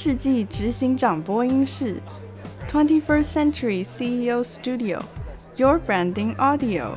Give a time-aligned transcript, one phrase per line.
[0.00, 2.00] 世纪执行长播音室
[2.70, 6.92] ，Twenty First Century CEO Studio，Your Branding Audio。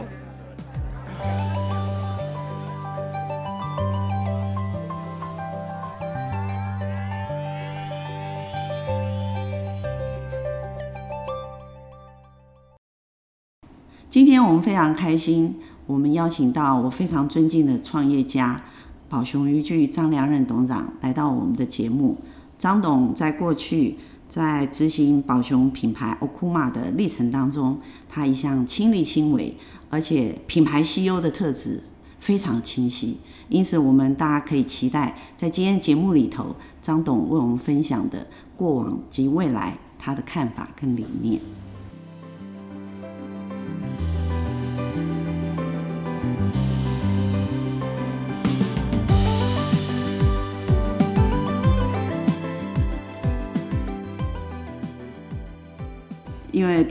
[14.11, 18.61] 今天我们非常开心，我们邀请到我非常尊敬的创业家
[19.09, 22.15] 宝雄渔具张良任董事长来到我们的节目。
[22.62, 23.98] 张董在过去
[24.29, 29.57] 在执行宝熊品牌 Okuma 的历程当中，他一向亲力亲为，
[29.90, 31.84] 而且品牌 CEO 的特质
[32.20, 33.17] 非常清晰。
[33.49, 41.41] 因此，我们大家可以期待在今天节目里头，张董为我们分享的过往及未来他的看法跟理念。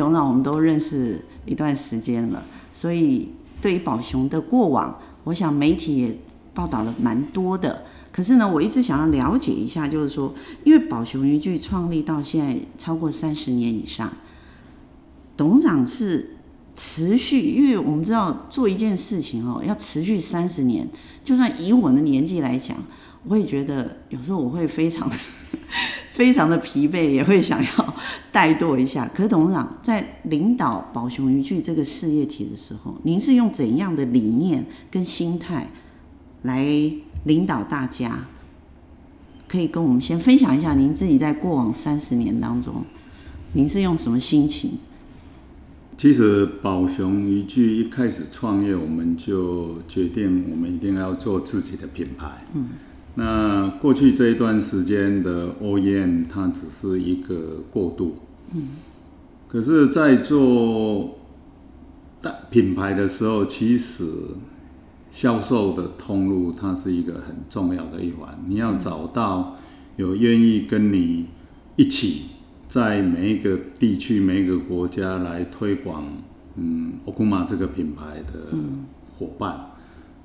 [0.00, 3.28] 董事长我们都认识一段时间了，所以
[3.60, 6.16] 对于宝雄的过往，我想媒体也
[6.54, 7.82] 报道了蛮多的。
[8.10, 10.34] 可是呢，我一直想要了解一下，就是说，
[10.64, 14.10] 因为宝雄渔具创立到现在超过三十年以上，
[15.36, 16.30] 董事长是
[16.74, 20.88] 持续，因为我们知道做一件事情哦，要持续三十年，
[21.22, 22.74] 就算以我的年纪来讲，
[23.28, 25.12] 我也觉得有时候我会非常。
[26.12, 27.94] 非常的疲惫，也会想要
[28.32, 29.08] 怠惰一下。
[29.14, 35.70] 可是董事长在领导宝熊渔具这个事业体的时候，您是用怎样的理念跟心态
[36.42, 36.66] 来
[37.24, 38.26] 领导大家？
[39.48, 42.84] 可以跟我们先分享一下您自己在过往三十年当中，
[43.54, 44.72] 您是用什么心情？
[45.96, 52.44] 其实宝熊渔具一开始创业，我们就决定我们一定要做自己的品牌。
[52.54, 52.68] 嗯。
[53.14, 58.16] 那过去这一段时间的 OEM，它只是一个过渡。
[58.54, 58.68] 嗯。
[59.48, 61.18] 可是，在做
[62.22, 64.04] 大品牌的时候，其实
[65.10, 68.38] 销售的通路它是一个很重要的一环。
[68.46, 69.56] 你要找到
[69.96, 71.26] 有愿意跟你
[71.74, 72.26] 一起
[72.68, 76.04] 在每一个地区、每一个国家来推广
[76.54, 78.56] 嗯 Okuma 这个品牌的
[79.18, 79.72] 伙伴。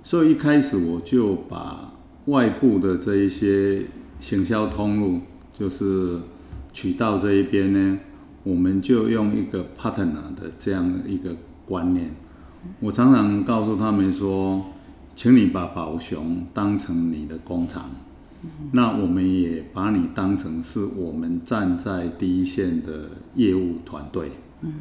[0.03, 1.93] 所以一开始我就把
[2.25, 3.85] 外部的这一些
[4.19, 5.21] 行销通路，
[5.57, 6.19] 就是
[6.73, 7.99] 渠道这一边呢，
[8.43, 12.09] 我们就用一个 partner 的这样一个观念。
[12.79, 14.65] 我常常告诉他们说，
[15.15, 17.91] 请你把宝熊当成你的工厂，
[18.71, 24.31] 那我们也把你当成是我们站在第一线的业务团队。
[24.61, 24.73] 嗯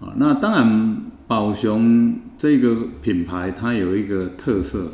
[0.00, 4.90] 啊，那当然，宝熊这个品牌它有一个特色。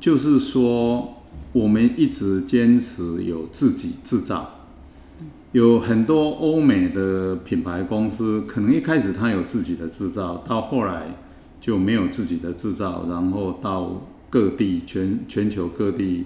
[0.00, 1.22] 就是说，
[1.52, 4.56] 我们一直坚持有自己制造。
[5.52, 11.18] 有很多欧美的品牌公司，可能一开始它有自己的制造，到后来
[11.60, 16.24] 就没有自己的制造，然后到各地全全球各地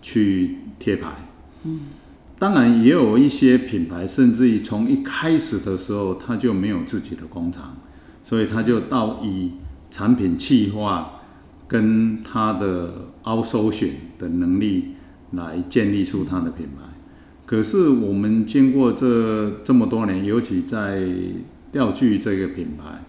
[0.00, 1.16] 去贴牌。
[1.64, 1.80] 嗯，
[2.38, 7.76] 当然也有一些品牌，甚至于从一开始的时候它就没有自己的工厂，
[8.22, 9.52] 所以它就到以
[9.90, 11.14] 产品企划。
[11.68, 14.94] 跟他的 outsourcing 的能力
[15.32, 16.84] 来建立出他的品牌。
[17.46, 21.06] 可是我们经过这这么多年，尤其在
[21.70, 23.04] 钓具这个品牌，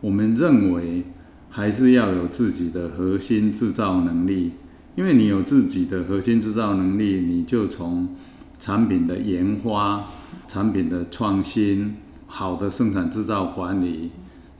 [0.00, 1.04] 我们认为
[1.50, 4.52] 还是要有自己的核心制造能力。
[4.96, 8.10] 因为你有自己的核心制造能力，你就从
[8.60, 10.04] 产品的研发、
[10.46, 11.96] 产品的创新、
[12.28, 14.10] 好的生产制造管理，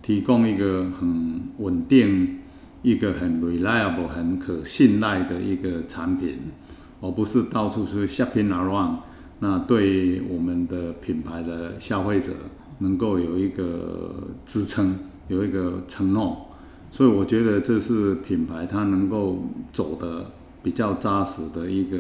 [0.03, 2.41] 提供一个很稳定。
[2.85, 6.39] 一个很 reliable、很可信赖的一个产品，
[7.01, 8.99] 而不是到处是 shopping around。
[9.41, 12.33] 那对我们的品牌的消费者
[12.79, 14.97] 能够有一个支撑，
[15.29, 16.49] 有一个承诺。
[16.93, 20.31] 所以我觉得这是品牌它能够走的
[20.63, 21.99] 比较扎实的一个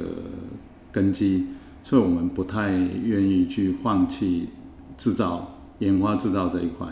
[0.93, 1.47] 根基。
[1.83, 4.51] 所以我们不太愿意去放弃
[4.99, 6.87] 制造、研发制造这一块。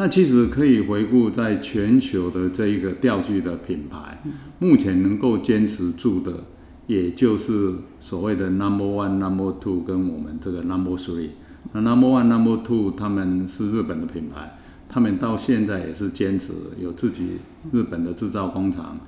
[0.00, 4.22] 那其实可以回顾在全球的这一个钓具的品牌，
[4.60, 6.44] 目前能够坚持住的，
[6.86, 11.30] 也就是所谓的 Number One、Number Two 跟我们这个 Number Three。
[11.72, 14.56] 那 Number One、Number Two 他们是日本的品牌，
[14.88, 17.38] 他们到现在也是坚持有自己
[17.72, 19.00] 日本的制造工厂，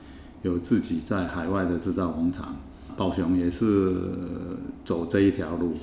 [0.42, 2.56] 有自己在海外的制造工厂。
[2.96, 3.94] 宝雄也是
[4.84, 5.76] 走这一条路。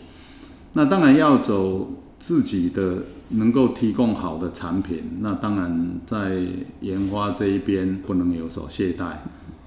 [0.74, 3.04] 那当然要走自己的。
[3.30, 6.42] 能够提供好的产品，那当然在
[6.80, 9.18] 研发这一边不能有所懈怠，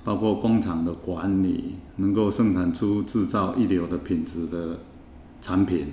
[0.03, 4.79] 包括工厂的管理，能够生产出制造一流的品质的
[5.43, 5.89] 产品，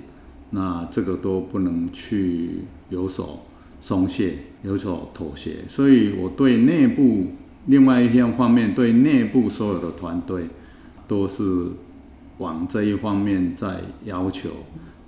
[0.50, 3.40] 那这个都不能去有所
[3.82, 5.56] 松懈、有所妥协。
[5.68, 7.26] 所以我对内部
[7.66, 10.46] 另外一项方面，对内部所有的团队
[11.06, 11.66] 都是
[12.38, 14.48] 往这一方面在要求，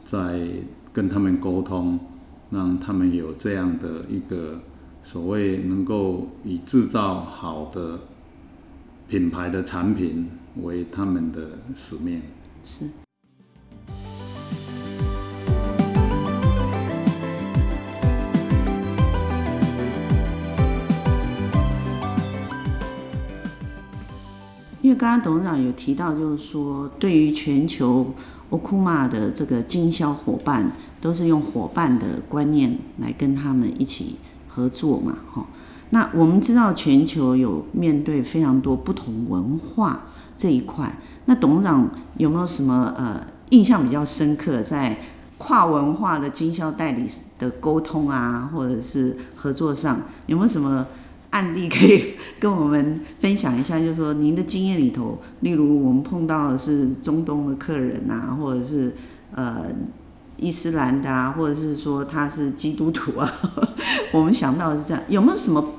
[0.04, 0.46] 在
[0.92, 1.98] 跟他们沟通。
[2.50, 4.61] 让他们有这样的一个
[5.05, 8.00] 所谓能够以制造好的
[9.08, 10.29] 品牌的产品
[10.62, 12.20] 为他们的使命。
[12.64, 12.85] 是。
[24.82, 28.12] 因为刚刚董事长有提到，就是说对于全球
[28.50, 30.73] Okuma 的这个经销伙伴。
[31.00, 34.17] 都是用伙伴的观念来跟他们一起
[34.47, 35.47] 合作嘛，哈。
[35.91, 40.02] 那我们知道全球有面对非常多不同文化
[40.37, 44.97] 这一块，那董事长有没有什么呃印象比较深刻，在
[45.38, 47.08] 跨文化的经销代理
[47.38, 50.87] 的沟通啊，或者是合作上，有没有什么
[51.31, 53.79] 案例可以跟我们分享一下？
[53.81, 58.94] 就是说您的经验里头，例如我们碰到的是中东的客人啊，或者是
[59.35, 59.64] 呃。
[60.40, 63.31] 伊斯兰的啊，或者是说他是基督徒啊，
[64.10, 65.75] 我们想到的是这样，有没有什么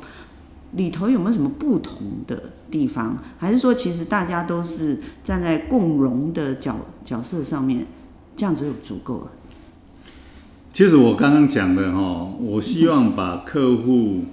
[0.74, 1.98] 里头有没有什么不同
[2.28, 3.18] 的地方？
[3.40, 7.88] 还是说其实大家都是站在共荣的角角色上面，
[8.36, 9.32] 这样子就足够了？
[10.72, 14.26] 其实我刚刚讲的哈，我希望把客户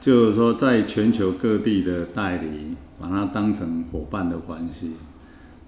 [0.00, 4.94] 就是说在全球各地的代理，把它当成伙伴的关系，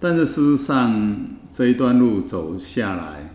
[0.00, 1.18] 但是事实上
[1.52, 3.34] 这一段路走下来。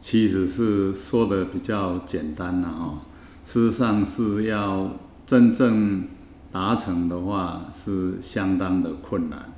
[0.00, 3.02] 其实是说的比较简单了哈，
[3.44, 6.04] 事实上是要真正
[6.50, 9.52] 达成的话是相当的困难，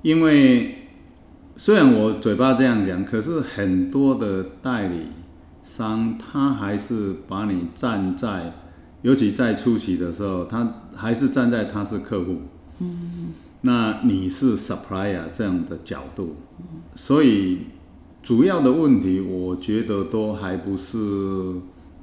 [0.00, 0.88] 因为
[1.56, 5.08] 虽然我嘴巴这样讲，可是很多的代理
[5.62, 8.54] 商他还是把你站在，
[9.02, 12.38] 尤其在初期的时候，他还是站在他是客户，
[12.78, 16.36] 嗯，那你是 supplier 这样的角度，
[16.94, 17.58] 所以。
[18.22, 20.98] 主要的问题，我觉得都还不是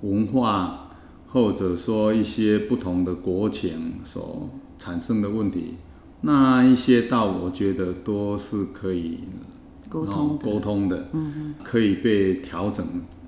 [0.02, 0.90] 文化，
[1.32, 4.50] 或者说一些不同的国情所
[4.80, 5.76] 产生的问题。
[6.22, 9.20] 那一些道，我觉得都是可以
[9.88, 12.84] 沟通沟通的，嗯，可以被调整。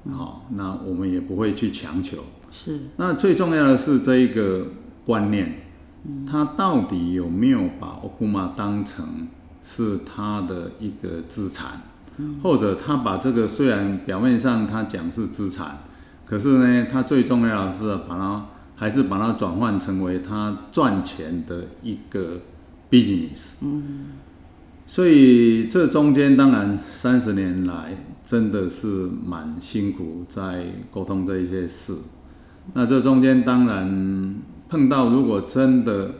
[0.09, 2.17] 好，那我们也不会去强求。
[2.51, 2.79] 是。
[2.97, 4.65] 那最重要的是这一个
[5.05, 5.67] 观念，
[6.25, 9.27] 他到底有没有把奥库玛当成
[9.61, 11.81] 是他的一个资产？
[12.41, 15.77] 或者他把这个虽然表面上他讲是资产，
[16.25, 18.45] 可是呢，他最重要的是把它
[18.75, 22.41] 还是把它转换成为他赚钱的一个
[22.89, 23.55] business。
[23.61, 24.05] 嗯，
[24.85, 28.87] 所以这中间当然三十年来真的是
[29.25, 31.95] 蛮辛苦在沟通这一些事。
[32.73, 34.35] 那这中间当然
[34.67, 36.11] 碰到如果真的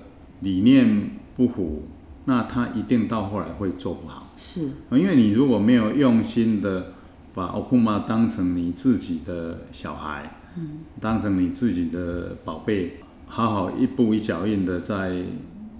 [0.41, 1.87] 理念不符。
[2.29, 6.93] 那他一定到后来会做不好，是，因为你如果没有用心的
[7.33, 15.23] 把 Okuma 当成你自己的小孩，嗯，当成你自己的宝贝，好好一步一脚印的在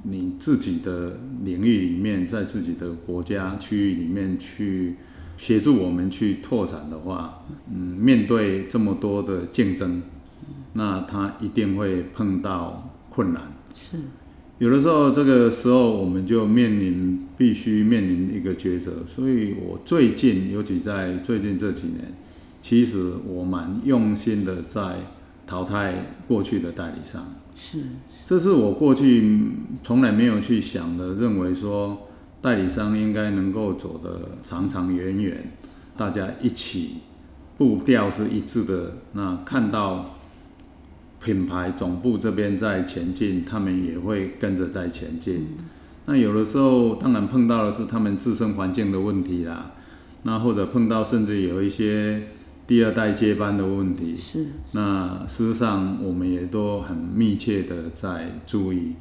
[0.02, 4.96] 你自己的领域里面，在自己的国家区域里面去
[5.38, 10.02] 协助我们去拓展的话，嗯，面对这么多的竞争，
[10.74, 13.44] 那他一定会碰到困难，
[13.76, 13.98] 是。
[14.60, 19.06] 有的时候，这个时候我们就面临必须面临一个抉择。
[19.08, 22.14] 所以我最近，尤其在最近这几年，
[22.60, 24.98] 其实我蛮用心的在
[25.48, 27.36] 淘汰过去的代理商。
[27.56, 27.80] 是，
[28.26, 29.40] 这是我过去
[29.82, 32.10] 从来没有去想的，认为说
[32.42, 35.54] 代理商应该能够走得长长远远，
[35.96, 36.96] 大家一起
[37.58, 38.98] 步调是一致的。
[39.14, 40.19] 那看到。
[41.24, 45.48] 品牌总部这边在前进，他们也会跟着在前进。
[46.06, 49.74] 那有的时候，当然碰到的是他们自身环境的问题啦。
[50.24, 52.24] 那或者碰到甚至有一些
[52.66, 54.16] 第二代接班的问题。
[54.16, 54.48] 是。
[54.72, 58.94] 那事实上，我们也都很密切的在注意。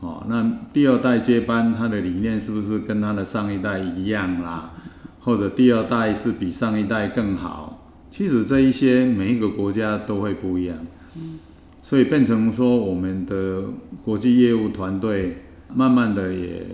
[0.00, 4.72] 哦，那第二代接班，他的理念是不是跟他的上一代一样啦？
[5.20, 7.90] 或者第二代是比上一代更好？
[8.10, 10.76] 其实这一些每一个国家都会不一样。
[11.16, 11.38] 嗯。
[11.82, 13.64] 所以变成说，我们的
[14.04, 15.38] 国际业务团队
[15.74, 16.64] 慢慢的也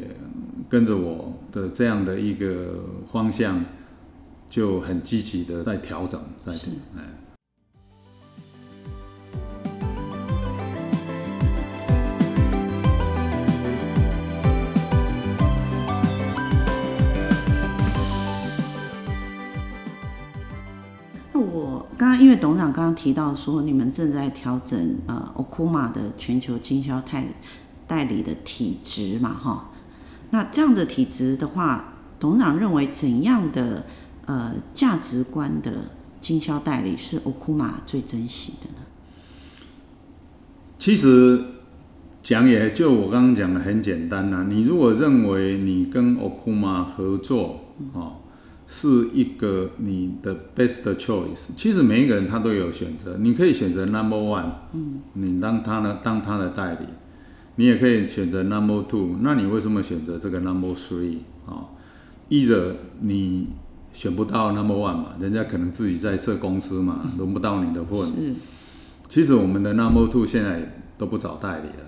[0.69, 3.65] 跟着我的这样的一个方向，
[4.51, 6.53] 就很积极的在调整，在
[6.97, 7.16] 哎。
[22.17, 27.25] 因为董事长刚刚提到说，你们正在调整呃，Okuma 的全球经销代
[27.87, 29.71] 代理的体质嘛，哈。
[30.31, 33.85] 那这样的体质的话，董事长认为怎样的
[34.27, 35.73] 呃价值观的
[36.21, 38.87] 经销代理是 Okuma 最珍惜的呢？
[40.79, 41.43] 其实
[42.23, 47.61] 讲也就我刚刚讲的很简单呐、啊，你如果认为你跟 Okuma 合作，
[47.93, 48.17] 哦。
[48.67, 51.49] 是一个你的 best choice。
[51.57, 56.87] 其实每一个人他都有选择，你可以选择 number one，嗯，你当他呢当他的代理，
[57.57, 59.17] 你也可以选择 number two。
[59.21, 61.71] 那你为什么选择这个 number three 啊
[62.29, 63.49] ？Either 你
[63.93, 68.01] 选不到 number one 嘛，人家可能自己在设公司嘛，轮不到你的份。
[68.01, 68.35] 是。
[69.09, 71.87] 其实我们的 number two 现在都不找代理了。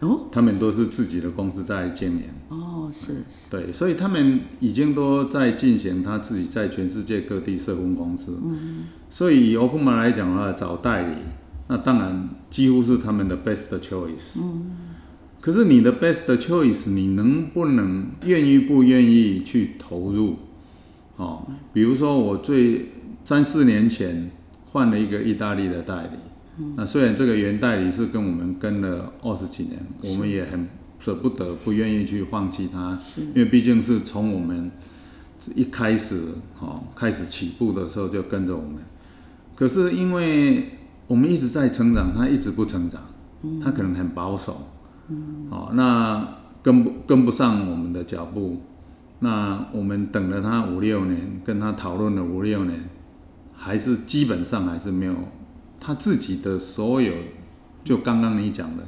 [0.00, 2.22] 哦，他们都是自己的公司在经营。
[2.48, 3.50] 哦，是，是。
[3.50, 8.38] 对，所以他们已经都在进行他自己在全世界各地设分公司。
[8.42, 8.84] 嗯。
[9.10, 11.16] 所以以 Okuma 来讲的话，找代理，
[11.68, 14.40] 那当然几乎是他们的 best choice。
[14.40, 14.70] 嗯。
[15.40, 20.36] 可是你的 best choice，你能不能愿意不愿意去投入？
[21.16, 22.90] 哦，比如说我最
[23.22, 24.30] 三四年前
[24.70, 26.16] 换了一个意大利的代理。
[26.76, 34.70] 那虽然这个原代理是跟我们跟了二十几年，我们也很舍不得，不愿意去放弃他，因为毕竟是从我们
[35.54, 36.22] 一开始
[36.58, 38.74] 哈开始起步的时候就跟着我们。
[39.56, 40.72] 可是因为
[41.06, 43.00] 我们一直在成长，他一直不成长，
[43.62, 44.68] 他可能很保守，
[45.08, 46.28] 嗯，哦，那
[46.62, 48.60] 跟不跟不上我们的脚步，
[49.20, 52.84] 那我们等了他五六年，跟他讨论了五六年，
[53.54, 55.14] 还是基本上还是没有。
[55.80, 57.14] 他自己的所有，
[57.82, 58.86] 就刚刚你讲的，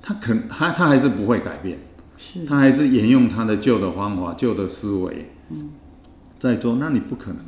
[0.00, 1.78] 他肯他他还是不会改变，
[2.16, 5.70] 是，他还是沿用他的旧的方法、旧的思维，嗯，
[6.38, 6.76] 在做。
[6.76, 7.40] 那你不可能，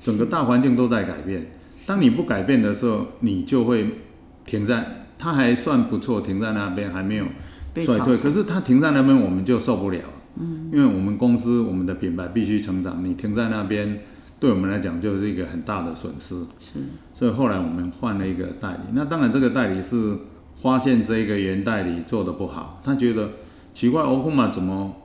[0.00, 1.50] 整个大环境都在改变。
[1.86, 3.98] 当你不改变的时候，你就会
[4.46, 7.26] 停在，他还算不错，停在那边还没有
[7.74, 8.16] 衰退。
[8.16, 10.00] 可是他停在那边，我们就受不了，
[10.38, 14.00] 嗯，因为我们公司我们的品牌必须成长，你停在那边。
[14.44, 16.78] 对我们来讲就是一个很大的损失，是，
[17.14, 18.80] 所以后来我们换了一个代理。
[18.92, 20.18] 那当然，这个代理是
[20.60, 23.30] 发现这一个原代理做的不好，他觉得
[23.72, 24.96] 奇怪，Okuma 怎么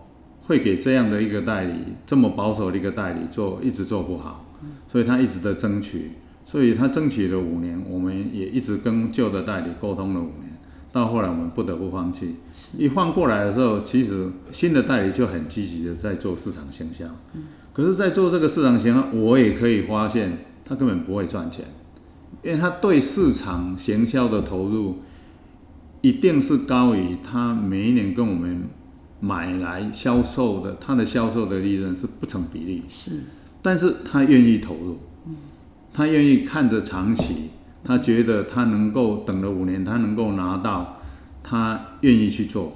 [0.42, 1.74] 会给这样的一个代理
[2.06, 4.46] 这么保守的一个代理做，一直做不好，
[4.92, 6.12] 所以他一直在争取，
[6.46, 10.58] 所以他争取了五年，我们也一直跟旧的代理沟通了五年，
[10.92, 12.36] 到后来我们不得不放弃。
[12.78, 17.06] 一换过来的时候，其实新的代理就很积极的在做市场行销。
[17.72, 21.66] 可是，在做这个市场行销，我也可以发现，他根本不会赚钱，
[22.44, 24.98] 因为他对市场行销的投入，
[26.02, 28.64] 一定是高于他每一年跟我们
[29.20, 32.84] 买来销售的，他的销售的利润是不成比例。
[32.90, 33.12] 是，
[33.62, 34.98] 但是他愿意投入，
[35.94, 37.52] 他愿意看着长期，
[37.84, 41.00] 他觉得他能够等了五年，他能够拿到，
[41.44, 42.74] 他愿意去做。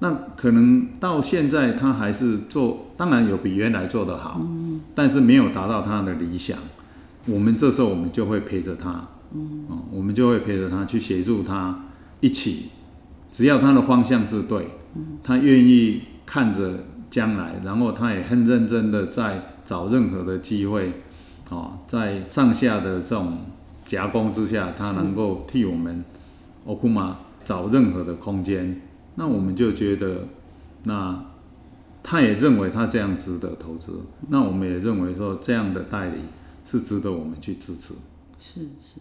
[0.00, 4.40] 那可能到现在他还是做，当然有比原来做得好，
[4.94, 6.56] 但是没有达到他的理想。
[7.26, 11.86] 我们这时候我们就会陪着他，嗯，我们就会陪着他去协助他
[12.20, 12.68] 一起，
[13.32, 14.68] 只要他的方向是对，
[15.20, 20.92] 他愿意看着将来，然后他也很认真的在找任何的机会，
[21.50, 23.38] 哦，在上下的这种
[23.84, 26.04] 夹攻之下，他能够替我们
[26.64, 28.80] Okuma 找任何的空间。
[29.16, 30.28] 那我们就觉得，
[30.84, 31.20] 那
[32.02, 36.18] 他也认为他这样值得投资，那我们也认为说这样的代理
[36.64, 37.94] 是值得我们去支持。
[38.38, 39.00] 是是。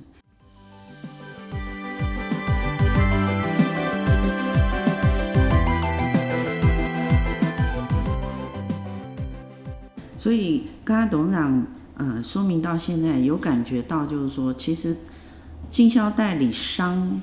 [10.18, 11.66] 所以刚刚董事长
[11.96, 14.96] 呃说明到现在，有感觉到就是说，其实
[15.70, 17.22] 经销代理商。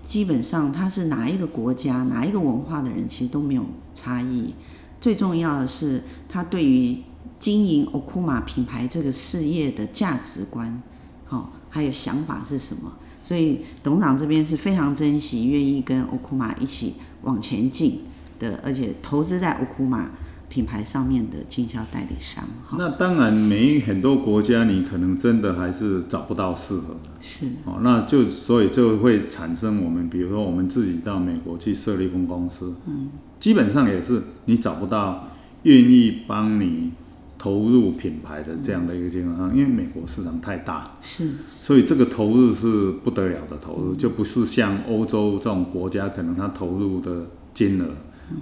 [0.00, 4.54] 基本上他是哪一个国家、哪一个文化的人，其实都没有差异。
[5.00, 6.98] 最重要的是，他对于
[7.38, 10.82] 经营 Okuma 品牌这个事业的价值观
[11.24, 12.92] 好，还有想法是什么？
[13.22, 18.00] 所以董事长这边是非常珍惜，愿意跟欧库玛一起往前进
[18.38, 20.10] 的，而且投资在欧库玛
[20.48, 22.42] 品牌上面的经销代理商。
[22.78, 27.10] 那当然，每很多国家你可能真的还是找不到适合的。
[27.20, 35.28] 是哦，那就所以就会产生我们，比如说我们自己到美国去设立分公司，嗯，基本上也是你找不到
[35.62, 36.92] 愿意帮你。
[37.40, 41.30] 投入品牌的这样的一个经销商，因为美国市场太大，是，
[41.62, 47.86] 所以这个投入是不得了的投入，就不是像欧洲这种国家，可能他投入的金额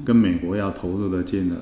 [0.02, 1.56] 跟美国要投入的金额，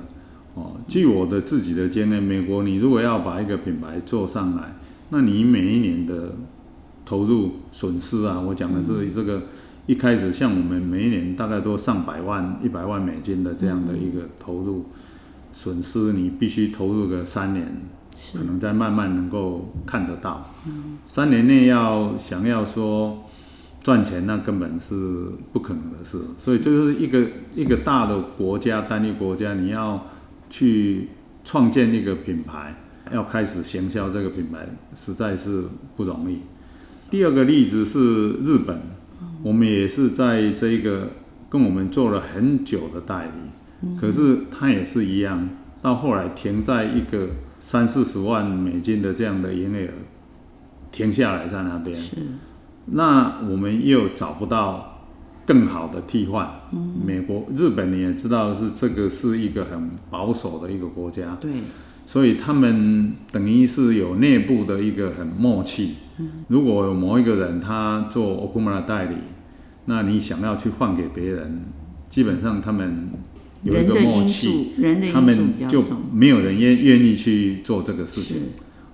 [0.55, 4.77] 哦，据我的自己的经验，美国你如果要把一个品牌做上来，
[5.09, 6.37] 那你每一年的
[7.05, 9.43] 投入损失啊，我讲的是这个
[9.87, 14.87] 一开始像我们每一年大概都上百万、一百万美金的这样的一个投入。
[15.57, 17.65] 损失你必须投入个三年，
[18.33, 20.53] 可能再慢慢能够看得到。
[21.07, 23.23] 三年内要想要说
[23.81, 26.19] 赚钱，那根本是不可能的事。
[26.39, 27.25] 所以就是一个
[27.55, 30.05] 一个大的国家，单一国家，你要
[30.51, 31.11] 去
[31.45, 32.75] 创建一个品牌，
[33.13, 36.41] 要开始行销这个品牌，实在是不容易。
[37.09, 38.81] 第二个例子是日本，
[39.45, 41.11] 我们也是在这个
[41.49, 43.31] 跟我们做了很久的代理。
[44.01, 45.47] 可是他也是一样，
[45.83, 49.93] 到后来停在一个三四十万美金的这样的营业额，
[50.91, 51.95] 停下来在那边。
[51.95, 52.17] 是。
[52.87, 55.03] 那我们又找不到
[55.45, 56.49] 更好的替换。
[56.73, 56.95] 嗯。
[57.05, 61.37] 美国、日本你也知道是这个是一个很保守的一个国家。
[61.39, 61.51] 对。
[62.07, 65.97] 所以他们等于是有内部的一个很默契。
[66.19, 66.45] 嗯。
[66.49, 69.17] 如果有某一个人他做欧库玛的代理，
[69.87, 71.63] 那你想要去换给别人，
[72.09, 73.09] 基本上他们。
[73.63, 74.73] 有一个默契，
[75.11, 78.37] 他们就没有人愿愿意去做这个事情。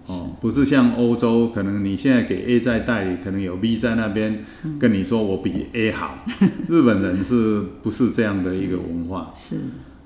[0.06, 4.44] 哦，不是像欧洲，可能你现在给 A 在代理，可能有 B 在那边
[4.78, 6.24] 跟你说我比 A 好。
[6.70, 9.32] 日本人是不是这样的一个文化？
[9.34, 9.56] 是。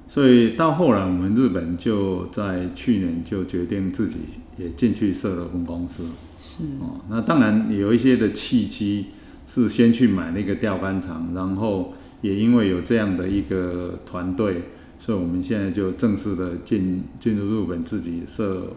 [0.08, 4.16] 所以到后来，我们日本就在去年就决定自己
[4.56, 6.04] 也进去设了分公司。
[6.40, 6.62] 是。
[6.80, 9.08] 哦，那当然有一些的契机
[9.46, 11.92] 是先去买那个钓竿厂，然后。
[12.22, 14.62] 也因为有这样的一个团队，
[14.98, 18.74] 所以我们现在就正式的进进入日本自己设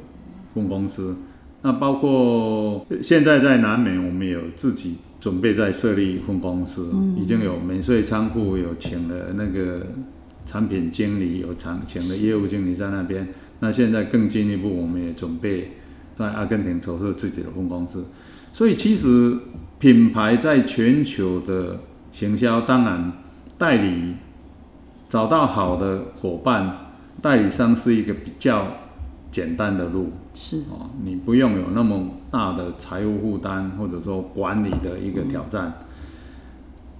[0.53, 1.15] 分公司。
[1.61, 9.87] 那包括现在在南美，我们有自己准备在设立分公司，已经有免税仓库，有请了那个
[10.45, 13.25] 产品经理，有产请了业务经理在那边。
[13.61, 15.71] 那现在更进一步，我们也准备
[16.15, 18.03] 在阿根廷筹设自己的分公司。
[18.57, 19.37] 所以其实
[19.77, 21.79] 品牌在全球的
[22.11, 23.13] 行销，当然。
[23.55, 24.15] 代理
[25.07, 26.87] 找到好的伙伴，
[27.21, 28.65] 代理商是一个比较
[29.29, 35.73] 简单的路，是哦，你不用有那么大的财务负担，或者说管理的一个挑战。
[35.79, 35.85] 嗯。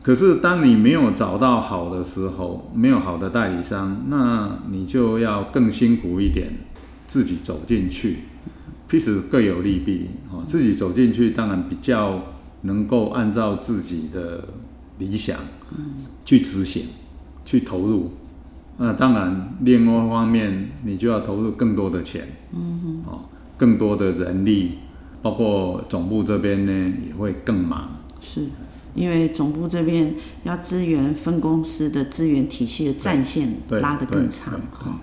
[0.04, 6.52] 可是当你没有找到好的时候，没有好的代理商，那你就要更辛苦一点，
[7.08, 8.18] 自己走进去。
[8.90, 12.22] 其实各有利弊哦，自己走进去当然比较
[12.62, 14.44] 能够按照自己的。
[15.00, 15.38] 理想，
[16.26, 16.86] 去执行，
[17.46, 18.14] 去投入，
[18.78, 23.20] 那当然，另外一方面，你就要投入更多的钱，嗯哼，哦，
[23.60, 24.80] 更多的人力，
[25.22, 28.00] 包括总部这边呢，也会更忙。
[28.22, 28.48] 是，
[28.96, 35.00] 因为总部这边要支援分公司的资源体系的战线拉得更长，哈。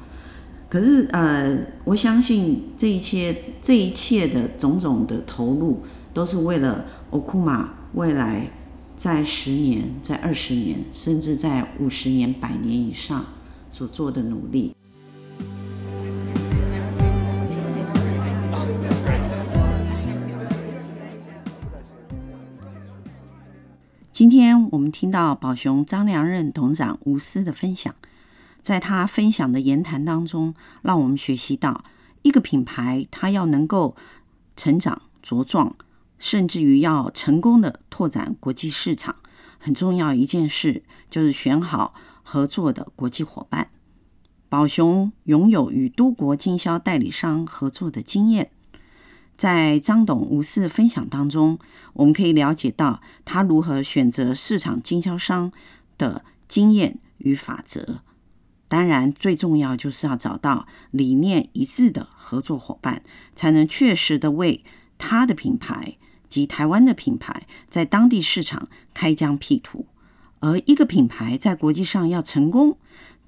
[0.75, 3.33] 可是，呃，我相信这一切，
[3.63, 8.51] 这一切的种种的投入，都是为了欧库玛未来。
[8.97, 13.25] 在十年、在二十年，甚至在五十年、百年以上
[13.71, 14.75] 所做的努力。
[24.11, 27.95] 今天我们听到宝雄张良任董事长无私的分享，
[28.65, 31.85] 在他分享的言谈当中，让我们学习到
[32.23, 33.95] 一个品牌，它要能够
[34.57, 35.77] 成长茁壮。
[36.17, 39.17] 甚至于要成功的拓展国际市场，
[39.59, 43.69] 很重要一件事就是选好合作的国际伙伴。
[44.49, 48.53] 宝雄拥有与多国经销代理商合作的经验，
[49.37, 51.59] 在张董无私分享当中，
[51.95, 55.53] 我们可以了解到他如何选择市场经销商
[55.99, 57.99] 的经验与法则。
[58.75, 63.05] 当然，最重要就是要找到理念一致的合作伙伴，
[63.37, 64.65] 才能确实的为
[64.99, 65.97] 他的品牌。
[66.29, 69.87] 及台湾的品牌在当地市场开疆辟土，
[70.41, 72.77] 而一个品牌在国际上要成功，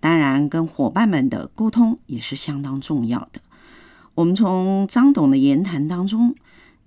[0.01, 3.41] 当然跟伙伴们的沟通也是相当重要的。
[4.17, 6.35] 我们从张董的言谈当中，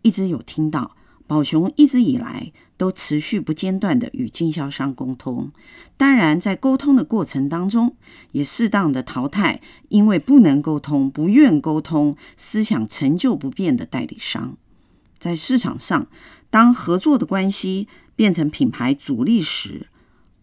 [0.01, 5.51] 一直有听到宝熊一直以来都持续不间断地与经销商沟通，
[5.97, 7.97] 当然在沟通的过程当中，
[8.31, 14.55] 也适当的淘汰因为不能沟通、不愿沟通、思想陈旧不变的代理商。
[15.17, 16.07] 在市场上，
[16.49, 19.87] 当合作的关系变成品牌阻力时，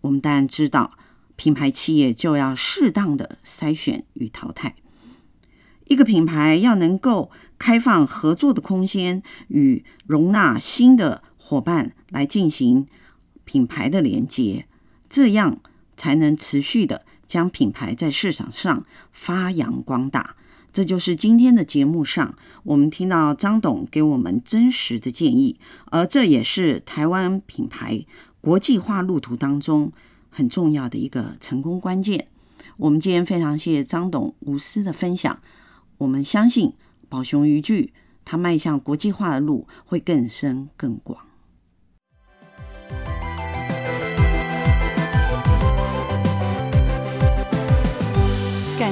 [0.02, 0.92] 我们当然知道，
[1.36, 4.74] 品牌企业就要适当的筛选与淘汰。
[5.86, 12.88] 一个品牌要能够开放合作的空间与容纳新的伙伴来进行
[13.44, 14.66] 品牌的连接，
[15.08, 15.60] 这样
[15.96, 20.34] 才能持续的将品牌在市场上发扬光大。
[20.72, 25.60] 这就是今天的节目上，我们听到张董给我们真实的建议，
[25.92, 28.04] 而这也是台湾品牌
[28.40, 29.92] 国际化路途当中
[30.28, 32.26] 很重要的一个成功关键。
[32.78, 35.40] 我们今天非常谢谢张董无私的分享，
[35.98, 36.74] 我们相信。
[37.08, 37.92] 宝熊渔具，
[38.24, 41.24] 它迈向国际化的路会更深更广。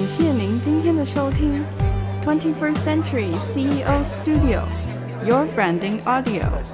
[0.04, 1.64] 感谢您今天的收听，
[2.24, 6.73] Twenty First Century CEO Studio，Your Branding Audio。